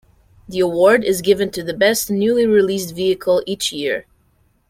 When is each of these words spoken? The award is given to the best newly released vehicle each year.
The 0.49 0.61
award 0.61 1.03
is 1.03 1.21
given 1.21 1.51
to 1.51 1.61
the 1.61 1.75
best 1.75 2.09
newly 2.09 2.47
released 2.47 2.95
vehicle 2.95 3.43
each 3.45 3.71
year. 3.71 4.07